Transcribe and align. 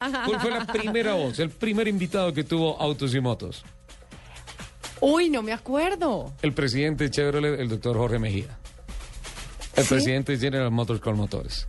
¿Cuál 0.00 0.40
fue 0.40 0.50
la 0.50 0.64
primera 0.66 1.12
voz, 1.12 1.38
el 1.40 1.50
primer 1.50 1.86
invitado 1.86 2.32
que 2.32 2.42
tuvo 2.42 2.80
Autos 2.80 3.14
y 3.14 3.20
Motos? 3.20 3.62
Uy, 4.98 5.28
no 5.28 5.42
me 5.42 5.52
acuerdo. 5.52 6.32
El 6.40 6.54
presidente 6.54 7.04
de 7.04 7.10
Chevrolet, 7.10 7.60
el 7.60 7.68
doctor 7.68 7.98
Jorge 7.98 8.18
Mejía. 8.18 8.58
El 9.76 9.84
¿Sí? 9.84 9.90
presidente 9.90 10.32
de 10.32 10.38
General 10.38 10.70
Motors 10.70 11.00
con 11.00 11.16
motores. 11.16 11.66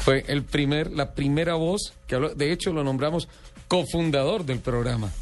Fue 0.00 0.24
el 0.26 0.42
primer, 0.42 0.90
la 0.90 1.14
primera 1.14 1.54
voz 1.54 1.94
que 2.08 2.16
habló. 2.16 2.34
De 2.34 2.50
hecho, 2.50 2.72
lo 2.72 2.82
nombramos 2.82 3.28
cofundador 3.68 4.44
del 4.44 4.58
programa 4.58 5.12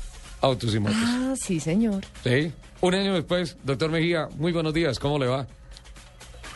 Autos 0.40 0.74
y 0.74 0.80
Motos. 0.80 0.96
Ah, 1.00 1.34
sí, 1.38 1.60
señor. 1.60 2.02
Sí. 2.24 2.50
Un 2.80 2.94
año 2.94 3.12
después, 3.12 3.58
doctor 3.62 3.90
Mejía, 3.90 4.28
muy 4.36 4.52
buenos 4.52 4.72
días, 4.72 4.98
¿cómo 4.98 5.18
le 5.18 5.26
va? 5.26 5.46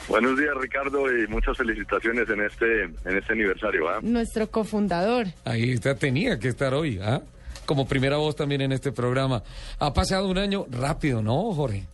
Buenos 0.09 0.39
días, 0.39 0.55
Ricardo, 0.61 1.05
y 1.17 1.27
muchas 1.27 1.57
felicitaciones 1.57 2.29
en 2.31 2.41
este 2.43 2.83
en 2.85 3.17
este 3.19 3.33
aniversario. 3.33 3.89
¿ah? 3.89 3.99
Nuestro 4.03 4.49
cofundador. 4.49 5.27
Ahí 5.45 5.73
está, 5.73 5.97
tenía 5.97 6.39
que 6.39 6.49
estar 6.49 6.73
hoy, 6.75 7.01
¿ah? 7.03 7.21
Como 7.67 7.89
primera 7.89 8.17
voz 8.17 8.37
también 8.37 8.61
en 8.61 8.71
este 8.73 8.93
programa. 8.93 9.43
Ha 9.81 9.93
pasado 9.93 10.29
un 10.29 10.39
año 10.39 10.67
rápido, 10.71 11.23
¿no, 11.23 11.53
Jorge? 11.53 11.85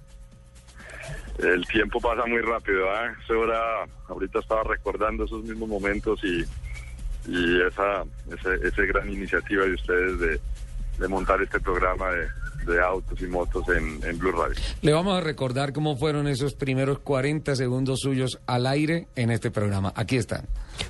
El 1.39 1.67
tiempo 1.67 1.98
pasa 2.01 2.27
muy 2.27 2.43
rápido. 2.43 2.91
¿ah? 2.91 3.15
Era- 3.29 3.87
ahorita 4.09 4.41
estaba 4.41 4.62
recordando 4.65 5.25
esos 5.25 5.42
mismos 5.45 5.70
momentos 5.70 6.20
y, 6.23 6.45
y 7.27 7.62
esa 7.62 8.05
ese, 8.31 8.69
ese 8.69 8.87
gran 8.87 9.11
iniciativa 9.11 9.65
de 9.65 9.73
ustedes 9.73 10.19
de, 10.20 10.41
de 10.99 11.09
montar 11.09 11.43
este 11.43 11.61
programa 11.61 12.11
de, 12.11 12.73
de 12.73 12.81
autos 12.81 13.21
y 13.21 13.27
motos 13.27 13.65
en, 13.69 14.01
en 14.05 14.19
Blue 14.19 14.33
Radio. 14.33 14.55
Le 14.83 14.93
vamos 14.93 15.17
a 15.17 15.21
recordar 15.21 15.73
cómo 15.73 15.97
fueron 15.97 16.27
esos 16.29 16.55
primeros 16.55 16.99
40 17.01 17.57
segundos 17.57 18.01
suyos 18.01 18.41
al 18.47 18.67
aire 18.67 19.09
en 19.17 19.31
este 19.31 19.51
programa. 19.51 19.93
Aquí 19.97 20.17
están. 20.17 20.47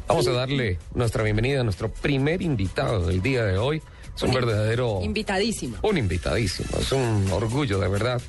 Vamos 0.06 0.26
a 0.28 0.32
darle 0.32 0.78
nuestra 0.94 1.22
bienvenida 1.22 1.60
a 1.60 1.64
nuestro 1.64 1.92
primer 1.92 2.42
invitado 2.42 3.06
del 3.06 3.22
día 3.22 3.44
de 3.44 3.58
hoy. 3.58 3.82
Es 4.14 4.22
un 4.22 4.34
verdadero... 4.34 5.00
Invitadísimo. 5.02 5.78
Un 5.82 5.96
invitadísimo, 5.96 6.68
es 6.78 6.92
un 6.92 7.26
orgullo 7.32 7.78
de 7.78 7.88
verdad 7.88 8.20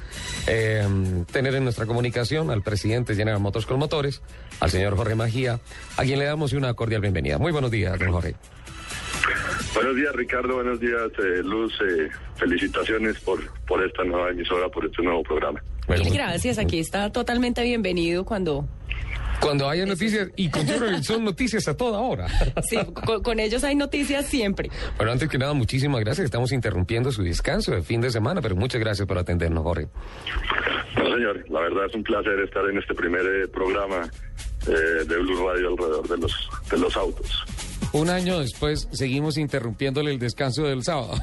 eh, 0.48 0.88
tener 1.30 1.56
en 1.56 1.66
nuestra 1.66 1.86
comunicación 1.86 2.52
al 2.52 2.62
presidente 2.62 3.12
de 3.12 3.18
General 3.18 3.42
Motors 3.42 3.66
con 3.66 3.80
Motores, 3.80 4.22
al 4.62 4.72
señor 4.72 4.96
Jorge 4.96 5.16
Magía, 5.16 5.60
a 5.98 6.04
quien 6.04 6.20
le 6.20 6.26
damos 6.26 6.54
una 6.54 6.74
cordial 6.74 7.02
bienvenida. 7.02 7.38
Muy 7.38 7.52
buenos 7.52 7.70
días, 7.70 8.00
don 8.00 8.14
Jorge. 8.14 8.36
Buenos 9.74 9.96
días, 9.96 10.16
Ricardo. 10.16 10.56
Buenos 10.56 10.80
días, 10.80 11.12
eh, 11.20 11.42
Luz. 11.44 11.74
eh, 11.82 12.10
felicitaciones 12.36 13.20
por, 13.22 13.40
por 13.66 13.84
esta 13.86 14.04
nueva 14.04 14.30
emisora, 14.30 14.70
por 14.70 14.86
este 14.86 15.02
nuevo 15.02 15.24
programa. 15.24 15.62
Bueno, 15.88 16.04
Mil 16.04 16.14
gracias, 16.14 16.58
aquí 16.58 16.80
está 16.80 17.12
totalmente 17.12 17.64
bienvenido 17.64 18.24
cuando... 18.24 18.68
Cuando 19.42 19.68
haya 19.68 19.86
noticias, 19.86 20.30
Y 20.38 20.50
con 20.50 20.66
son 21.04 21.26
noticias 21.26 21.68
a 21.68 21.76
toda 21.76 22.00
hora. 22.00 22.28
Sí, 22.70 22.78
con, 23.06 23.22
con 23.22 23.40
ellos 23.40 23.64
hay 23.66 23.76
noticias 23.76 24.26
siempre. 24.28 24.70
bueno, 24.96 25.12
antes 25.12 25.28
que 25.28 25.38
nada, 25.38 25.54
muchísimas 25.54 26.00
gracias. 26.02 26.26
Estamos 26.26 26.52
interrumpiendo 26.54 27.12
su 27.12 27.24
descanso 27.24 27.72
de 27.72 27.82
fin 27.82 28.00
de 28.00 28.10
semana, 28.10 28.42
pero 28.42 28.56
muchas 28.56 28.80
gracias 28.80 29.06
por 29.08 29.18
atendernos, 29.18 29.64
Jorge. 29.64 29.88
No, 30.96 31.14
señor, 31.16 31.44
la 31.50 31.60
verdad 31.60 31.88
es 31.90 31.96
un 31.96 32.04
placer 32.04 32.40
estar 32.40 32.64
en 32.70 32.78
este 32.78 32.94
primer 32.94 33.26
eh, 33.26 33.48
programa 33.50 34.10
eh, 34.68 35.04
de 35.06 35.18
Blue 35.18 35.50
Radio 35.50 35.70
alrededor 35.70 36.08
de 36.08 36.18
los, 36.20 36.50
de 36.72 36.78
los 36.78 36.96
autos. 36.96 37.44
Un 37.94 38.10
año 38.10 38.40
después 38.40 38.88
seguimos 38.92 39.38
interrumpiéndole 39.38 40.12
el 40.12 40.18
descanso 40.18 40.64
del 40.64 40.84
sábado. 40.84 41.14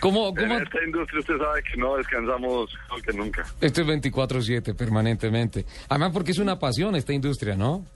¿Cómo, 0.00 0.34
cómo? 0.36 0.54
En 0.54 0.62
esta 0.62 0.84
industria 0.84 1.20
usted 1.20 1.38
sabe 1.38 1.62
que 1.62 1.78
no 1.78 1.96
descansamos 1.96 2.70
que 3.06 3.12
nunca. 3.14 3.42
Esto 3.58 3.80
es 3.80 3.86
24-7 3.86 4.76
permanentemente. 4.76 5.64
Además 5.88 6.10
porque 6.12 6.32
es 6.32 6.38
una 6.38 6.58
pasión 6.58 6.94
esta 6.94 7.14
industria, 7.14 7.56
¿no? 7.56 7.86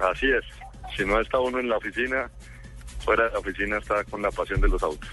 Así 0.00 0.26
es. 0.26 0.44
Si 0.96 1.04
no 1.04 1.20
está 1.20 1.38
uno 1.38 1.60
en 1.60 1.68
la 1.68 1.76
oficina, 1.76 2.28
fuera 3.04 3.26
de 3.26 3.30
la 3.30 3.38
oficina 3.38 3.78
está 3.78 4.02
con 4.02 4.20
la 4.20 4.32
pasión 4.32 4.60
de 4.60 4.68
los 4.68 4.82
autos. 4.82 5.08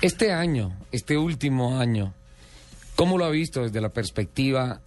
Este 0.00 0.32
año, 0.32 0.78
este 0.92 1.18
último 1.18 1.80
año, 1.80 2.14
¿cómo 2.94 3.18
lo 3.18 3.24
ha 3.24 3.30
visto 3.30 3.62
desde 3.62 3.80
la 3.80 3.88
perspectiva 3.88 4.80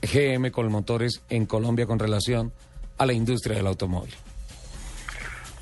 GM 0.00 0.52
con 0.52 0.70
motores 0.70 1.22
en 1.28 1.46
Colombia 1.46 1.86
con 1.86 1.98
relación 1.98 2.52
a 3.02 3.06
la 3.06 3.12
industria 3.12 3.56
del 3.56 3.66
automóvil? 3.66 4.14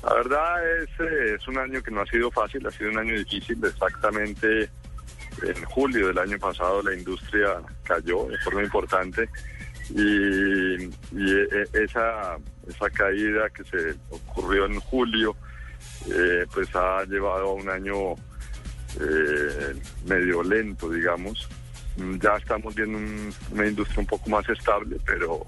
La 0.03 0.13
verdad 0.15 0.77
es, 0.81 0.89
eh, 0.99 1.35
es 1.35 1.47
un 1.47 1.57
año 1.59 1.81
que 1.83 1.91
no 1.91 2.01
ha 2.01 2.05
sido 2.07 2.31
fácil, 2.31 2.65
ha 2.65 2.71
sido 2.71 2.89
un 2.89 2.97
año 2.99 3.13
difícil. 3.17 3.59
Exactamente 3.63 4.69
en 5.43 5.63
julio 5.65 6.07
del 6.07 6.17
año 6.19 6.37
pasado 6.39 6.81
la 6.83 6.93
industria 6.93 7.55
cayó 7.83 8.25
de 8.27 8.37
forma 8.39 8.63
importante 8.63 9.29
y, 9.89 10.83
y, 10.83 11.31
eh, 11.31 11.65
esa, 11.73 12.37
esa 12.67 12.89
caída 12.89 13.49
que 13.49 13.63
se 13.63 13.95
ocurrió 14.09 14.65
en 14.65 14.79
julio 14.79 15.35
eh, 16.13 16.45
pues 16.53 16.67
ha 16.75 17.03
llevado 17.05 17.49
a 17.49 17.53
un 17.53 17.69
año 17.69 18.13
eh, 18.99 19.73
medio 20.05 20.43
lento, 20.43 20.89
digamos. 20.89 21.47
Mm, 21.97 22.17
Ya 22.19 22.35
estamos 22.37 22.73
viendo 22.75 22.97
un- 22.97 23.33
una 23.51 23.67
industria 23.67 23.99
un 23.99 24.05
poco 24.07 24.29
más 24.29 24.47
estable, 24.49 24.97
pero, 25.05 25.45
pero 25.45 25.47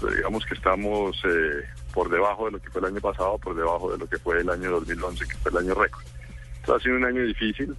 digamos 0.00 0.44
que 0.44 0.54
estamos 0.54 1.20
eh, 1.24 1.64
por 1.92 2.10
debajo 2.10 2.46
de 2.46 2.52
lo 2.52 2.60
que 2.60 2.70
fue 2.70 2.80
el 2.80 2.88
año 2.88 3.00
pasado, 3.00 3.38
por 3.38 3.54
debajo 3.54 3.92
de 3.92 3.98
lo 3.98 4.06
que 4.06 4.18
fue 4.18 4.40
el 4.40 4.50
año 4.50 4.70
2011, 4.72 5.26
que 5.26 5.36
fue 5.36 5.50
el 5.52 5.58
año 5.58 5.74
récord. 5.74 6.04
Entonces 6.56 6.80
ha 6.80 6.84
sido 6.84 6.96
un 6.96 7.04
año 7.04 7.22
difícil 7.22 7.76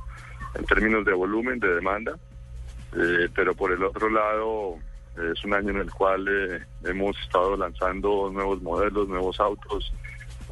en 0.55 0.65
términos 0.65 1.05
de 1.05 1.13
volumen, 1.13 1.59
de 1.59 1.75
demanda, 1.75 2.17
eh, 2.95 3.29
pero 3.35 3.53
por 3.53 3.71
el 3.71 3.83
otro 3.83 4.09
lado 4.09 4.77
es 5.31 5.43
un 5.43 5.53
año 5.53 5.71
en 5.71 5.77
el 5.77 5.91
cual 5.91 6.25
eh, 6.27 6.63
hemos 6.85 7.17
estado 7.19 7.57
lanzando 7.57 8.29
nuevos 8.31 8.61
modelos, 8.61 9.07
nuevos 9.07 9.39
autos, 9.39 9.93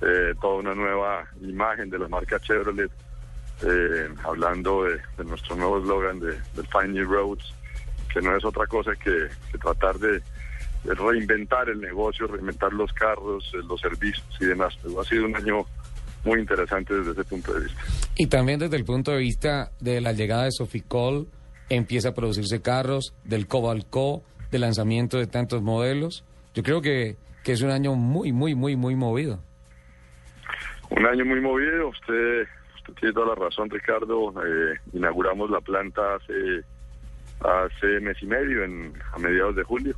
eh, 0.02 0.34
toda 0.42 0.56
una 0.56 0.76
nueva 0.76 1.26
imagen 1.42 1.90
de 1.90 2.00
la 2.00 2.08
marca 2.08 2.40
Chevrolet, 2.40 2.92
hablando 4.26 4.84
de, 4.84 5.00
de 5.18 5.24
nuestro 5.24 5.56
nuevo 5.56 5.80
eslogan 5.80 6.20
de, 6.20 6.32
del 6.54 6.68
Find 6.68 6.96
New 6.96 7.10
Roads, 7.10 7.54
que 8.14 8.22
no 8.22 8.36
es 8.36 8.44
otra 8.44 8.68
cosa 8.68 8.94
que, 8.96 9.30
tratar 9.60 9.98
de 9.98 10.22
reinventar 10.84 11.70
el 11.70 11.80
negocio, 11.80 12.28
reinventar 12.28 12.74
los 12.74 12.92
carros, 12.94 13.50
eh, 13.54 13.58
los 13.68 13.80
servicios 13.80 14.26
y 14.40 14.46
demás. 14.46 14.78
Pero 14.82 15.02
ha 15.02 15.06
sido 15.06 15.26
un 15.26 15.36
año 15.36 15.66
muy 16.26 16.40
interesante 16.40 16.94
desde 16.94 17.12
ese 17.12 17.24
punto 17.24 17.54
de 17.54 17.66
vista. 17.66 17.82
Y 18.16 18.28
también 18.28 18.60
desde 18.60 18.78
el 18.78 18.86
punto 18.86 19.12
de 19.12 19.18
vista 19.18 19.72
de 19.80 20.02
la 20.02 20.14
llegada 20.14 20.44
de 20.44 20.52
Soficol, 20.52 21.28
empieza 21.70 22.10
a 22.10 22.14
producirse 22.14 22.62
carros, 22.62 23.14
del 23.24 23.48
Cobalco, 23.48 24.24
del 24.52 24.62
lanzamiento 24.62 25.18
de 25.18 25.28
tantos 25.28 25.62
modelos. 25.62 26.24
Yo 26.54 26.64
creo 26.64 26.82
que, 26.82 27.18
que 27.44 27.54
es 27.54 27.62
un 27.62 27.72
año 27.72 27.96
muy, 27.96 28.32
muy, 28.32 28.56
muy, 28.56 28.76
muy 28.76 28.96
movido. 28.96 29.40
Un 30.92 31.06
año 31.08 31.26
muy 31.26 31.42
movido, 31.42 31.88
usted, 31.88 32.48
usted 32.76 32.94
tiene 33.00 33.14
toda 33.14 33.28
la 33.28 33.36
razón, 33.36 33.70
Ricardo. 33.70 34.32
Eh, 34.46 34.78
inauguramos 34.94 35.50
la 35.50 35.60
planta 35.60 36.02
hace, 36.16 36.64
hace 37.40 38.00
mes 38.00 38.18
y 38.22 38.28
medio, 38.28 38.64
en, 38.64 38.94
a 39.14 39.18
mediados 39.18 39.56
de 39.56 39.64
julio. 39.64 39.93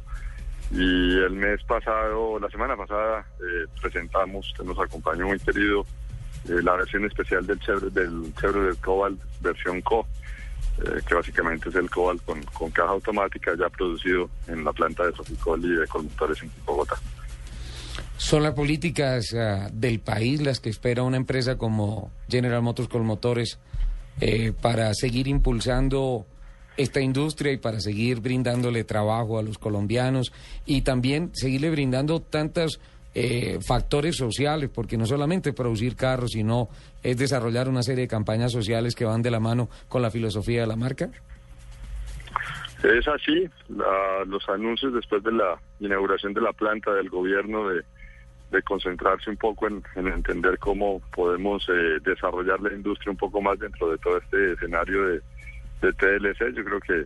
Y 0.76 1.18
el 1.24 1.32
mes 1.32 1.64
pasado, 1.64 2.38
la 2.40 2.50
semana 2.50 2.76
pasada, 2.76 3.26
eh, 3.40 3.66
presentamos, 3.82 4.46
usted 4.48 4.66
nos 4.66 4.78
acompañó 4.78 5.28
muy 5.28 5.40
querido, 5.40 5.86
eh, 6.50 6.62
la 6.62 6.76
versión 6.76 7.06
especial 7.06 7.48
del 7.48 7.60
Chevrolet, 7.60 7.94
del 7.94 8.78
Cobalt, 8.82 9.20
versión 9.40 9.82
Co, 9.82 10.06
eh, 10.84 11.00
que 11.08 11.16
básicamente 11.16 11.70
es 11.70 11.76
el 11.76 11.90
Cobalt 11.90 12.24
con, 12.26 12.44
con 12.44 12.70
caja 12.72 12.90
automática 12.90 13.54
ya 13.58 13.70
producido 13.70 14.30
en 14.48 14.66
la 14.66 14.74
planta 14.74 15.06
de 15.06 15.14
Soficol 15.14 15.64
y 15.64 15.76
de 15.76 15.88
Conductores 15.88 16.44
en 16.44 16.52
Bogotá. 16.66 16.96
¿Son 18.18 18.44
las 18.44 18.54
políticas 18.54 19.34
ah, 19.34 19.70
del 19.72 20.00
país 20.00 20.42
las 20.42 20.60
que 20.60 20.70
espera 20.70 21.04
una 21.04 21.18
empresa 21.18 21.58
como 21.58 22.12
General 22.30 22.62
Motors 22.62 22.90
con 22.90 23.06
motores 23.06 23.60
eh, 24.22 24.54
para 24.62 24.94
seguir 24.94 25.28
impulsando 25.28 26.26
esta 26.78 27.00
industria 27.02 27.52
y 27.54 27.58
para 27.58 27.80
seguir 27.80 28.20
brindándole 28.20 28.84
trabajo 28.84 29.40
a 29.40 29.44
los 29.44 29.58
colombianos 29.58 30.34
y 30.66 30.82
también 30.82 31.32
seguirle 31.34 31.70
brindando 31.70 32.20
tantos 32.22 32.80
eh, 33.18 33.60
factores 33.66 34.18
sociales, 34.18 34.70
porque 34.74 34.98
no 34.98 35.06
solamente 35.06 35.54
producir 35.54 35.96
carros, 35.96 36.32
sino 36.32 36.68
es 37.02 37.18
desarrollar 37.18 37.70
una 37.70 37.82
serie 37.82 38.02
de 38.04 38.08
campañas 38.10 38.52
sociales 38.52 38.94
que 38.94 39.06
van 39.06 39.22
de 39.22 39.32
la 39.32 39.40
mano 39.40 39.70
con 39.88 40.02
la 40.02 40.12
filosofía 40.12 40.62
de 40.62 40.68
la 40.68 40.76
marca? 40.76 41.10
Es 42.84 43.08
así, 43.08 43.48
la- 43.70 44.26
los 44.28 44.48
anuncios 44.50 44.94
después 44.94 45.24
de 45.24 45.32
la 45.32 45.58
inauguración 45.80 46.34
de 46.34 46.42
la 46.42 46.52
planta 46.54 46.92
del 46.94 47.10
gobierno 47.10 47.70
de, 47.70 47.84
de 48.52 48.62
concentrarse 48.64 49.30
un 49.30 49.38
poco 49.38 49.68
en, 49.68 49.82
en 49.96 50.08
entender 50.08 50.60
cómo 50.60 51.02
podemos 51.16 51.66
eh, 51.70 52.00
desarrollar 52.04 52.60
la 52.62 52.74
industria 52.74 53.12
un 53.12 53.18
poco 53.18 53.42
más 53.42 53.58
dentro 53.60 53.90
de 53.92 53.98
todo 54.00 54.18
este 54.18 54.54
escenario 54.54 55.08
de, 55.08 55.22
de 55.82 55.94
TLC, 55.94 56.54
yo 56.56 56.64
creo 56.64 56.80
que, 56.80 57.06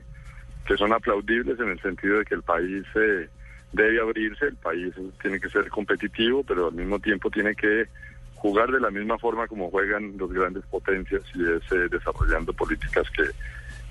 que 0.66 0.78
son 0.78 0.94
aplaudibles 0.94 1.60
en 1.60 1.70
el 1.70 1.80
sentido 1.82 2.20
de 2.20 2.26
que 2.26 2.36
el 2.36 2.44
país 2.44 2.86
eh, 2.96 3.28
debe 3.74 4.02
abrirse, 4.02 4.46
el 4.46 4.56
país 4.58 4.94
tiene 5.22 5.40
que 5.40 5.50
ser 5.50 5.68
competitivo, 5.70 6.44
pero 6.44 6.68
al 6.68 6.74
mismo 6.74 7.00
tiempo 7.00 7.30
tiene 7.30 7.56
que 7.56 7.88
jugar 8.36 8.72
de 8.72 8.80
la 8.80 8.90
misma 8.90 9.18
forma 9.18 9.48
como 9.48 9.70
juegan 9.70 10.18
los 10.18 10.32
grandes 10.32 10.64
potencias 10.68 11.22
y 11.36 11.44
es 11.44 11.72
eh, 11.72 11.88
desarrollando 11.92 12.54
políticas 12.54 13.06
que, 13.12 13.24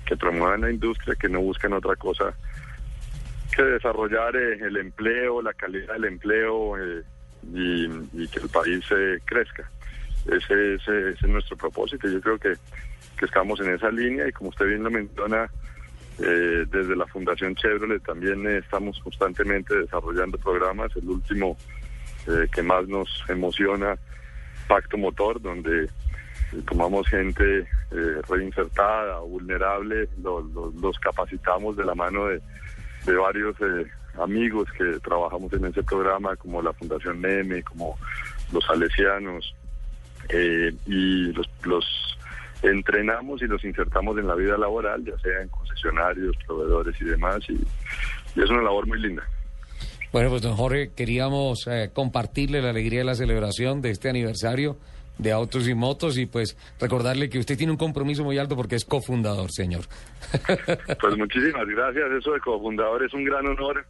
que 0.05 0.17
promuevan 0.17 0.61
la 0.61 0.71
industria, 0.71 1.15
que 1.15 1.29
no 1.29 1.39
buscan 1.41 1.73
otra 1.73 1.95
cosa 1.95 2.33
que 3.55 3.63
desarrollar 3.63 4.35
eh, 4.35 4.59
el 4.61 4.77
empleo, 4.77 5.41
la 5.41 5.53
calidad 5.53 5.93
del 5.93 6.05
empleo, 6.05 6.77
eh, 6.77 7.03
y, 7.51 8.27
que 8.27 8.39
el 8.39 8.49
país 8.49 8.85
crezca. 9.25 9.69
Ese, 10.25 10.75
ese- 10.75 11.09
ese 11.11 11.25
es 11.25 11.27
nuestro 11.27 11.57
propósito. 11.57 12.07
Yo 12.09 12.21
creo 12.21 12.37
que, 12.37 12.53
que 13.19 13.25
estamos 13.25 13.59
en 13.59 13.73
esa 13.75 13.91
línea 13.91 14.27
y 14.27 14.31
como 14.31 14.49
usted 14.49 14.65
bien 14.65 14.83
lo 14.83 14.89
menciona, 14.89 15.51
eh, 16.19 16.65
desde 16.71 16.95
la 16.95 17.05
Fundación 17.07 17.53
Chevrolet 17.55 18.01
también 18.03 18.45
eh, 18.47 18.57
estamos 18.57 18.97
constantemente 18.99 19.75
desarrollando 19.77 20.37
programas. 20.37 20.95
El 20.95 21.09
último 21.09 21.57
eh, 22.27 22.47
que 22.53 22.63
más 22.63 22.87
nos 22.87 23.07
emociona, 23.27 23.95
Pacto 24.67 24.97
Motor, 24.97 25.41
donde 25.41 25.89
tomamos 26.67 27.07
gente 27.07 27.67
reinsertada, 28.27 29.19
vulnerable, 29.19 30.07
lo- 30.23 30.41
lo- 30.41 30.71
los 30.81 30.97
capacitamos 30.99 31.75
de 31.77 31.83
la 31.85 31.93
mano 31.95 32.25
de, 32.25 32.41
varios 33.15 33.55
amigos 34.21 34.67
que 34.77 34.99
trabajamos 34.99 35.51
en 35.53 35.65
ese 35.65 35.81
programa, 35.83 36.35
como 36.35 36.61
la 36.61 36.73
Fundación 36.73 37.21
Neme, 37.21 37.63
como 37.63 37.97
los 38.51 38.63
salesianos, 38.65 39.55
y 40.85 41.31
los, 41.33 41.49
los 41.63 42.08
entrenamos 42.61 43.41
y 43.41 43.47
los 43.47 43.63
insertamos 43.63 44.17
en 44.17 44.27
la 44.27 44.35
vida 44.35 44.57
laboral, 44.57 45.03
ya 45.03 45.17
sea 45.19 45.41
en 45.41 45.49
concesionarios, 45.49 46.35
proveedores 46.45 46.99
y 47.01 47.05
demás, 47.05 47.39
y, 47.49 47.53
y 47.53 48.43
es 48.43 48.49
una 48.49 48.61
labor 48.61 48.87
muy 48.87 48.99
linda. 48.99 49.23
Bueno, 50.11 50.29
pues 50.29 50.41
don 50.41 50.55
Jorge, 50.55 50.91
queríamos 50.95 51.67
eh, 51.67 51.91
compartirle 51.93 52.61
la 52.61 52.71
alegría 52.71 52.99
de 52.99 53.05
la 53.05 53.15
celebración 53.15 53.81
de 53.81 53.91
este 53.91 54.09
aniversario 54.09 54.77
de 55.19 55.31
Autos 55.31 55.67
y 55.67 55.75
Motos 55.75 56.17
y 56.17 56.25
pues 56.25 56.57
recordarle 56.79 57.29
que 57.29 57.37
usted 57.37 57.57
tiene 57.57 57.71
un 57.71 57.77
compromiso 57.77 58.23
muy 58.23 58.37
alto 58.37 58.55
porque 58.55 58.75
es 58.75 58.85
cofundador, 58.85 59.51
señor. 59.51 59.83
Pues 60.99 61.17
muchísimas 61.17 61.67
gracias, 61.67 62.11
eso 62.11 62.31
de 62.33 62.39
cofundador 62.39 63.03
es 63.03 63.13
un 63.13 63.23
gran 63.23 63.45
honor 63.45 63.85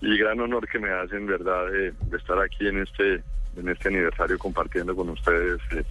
y 0.00 0.18
gran 0.18 0.38
honor 0.40 0.68
que 0.68 0.78
me 0.78 0.90
hacen, 0.90 1.26
verdad, 1.26 1.66
de, 1.70 1.92
de 1.92 2.16
estar 2.16 2.38
aquí 2.40 2.66
en 2.66 2.82
este 2.82 3.22
en 3.56 3.68
este 3.68 3.88
aniversario 3.88 4.36
compartiendo 4.36 4.94
con 4.96 5.08
ustedes 5.10 5.60
eh, 5.70 5.84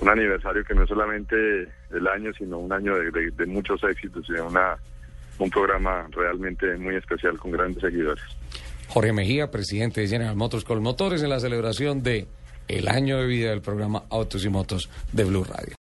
un 0.00 0.08
aniversario 0.08 0.64
que 0.64 0.74
no 0.74 0.82
es 0.82 0.88
solamente 0.88 1.36
el 1.90 2.06
año, 2.06 2.32
sino 2.36 2.58
un 2.58 2.72
año 2.72 2.94
de, 2.96 3.46
muchos 3.46 3.82
éxitos 3.84 4.28
y 4.28 4.34
de 4.34 4.40
una 4.40 4.76
un 5.38 5.50
programa 5.50 6.06
realmente 6.12 6.76
muy 6.78 6.96
especial 6.96 7.38
con 7.38 7.50
grandes 7.50 7.82
seguidores. 7.82 8.24
Jorge 8.88 9.12
Mejía, 9.12 9.50
presidente 9.50 10.00
de 10.00 10.08
General 10.08 10.34
Motors 10.34 10.64
con 10.64 10.82
Motores 10.82 11.22
en 11.22 11.28
la 11.28 11.40
celebración 11.40 12.02
de 12.02 12.26
el 12.68 12.88
año 12.88 13.18
de 13.18 13.26
vida 13.26 13.50
del 13.50 13.60
programa 13.60 14.04
Autos 14.10 14.44
y 14.44 14.48
Motos 14.48 14.88
de 15.12 15.24
Blue 15.24 15.44
Radio. 15.44 15.74